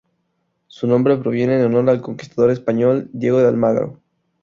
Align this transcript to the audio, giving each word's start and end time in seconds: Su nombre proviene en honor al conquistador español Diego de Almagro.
Su 0.65 0.87
nombre 0.87 1.15
proviene 1.17 1.59
en 1.59 1.65
honor 1.65 1.91
al 1.91 2.01
conquistador 2.01 2.49
español 2.49 3.11
Diego 3.13 3.37
de 3.37 3.47
Almagro. 3.47 4.01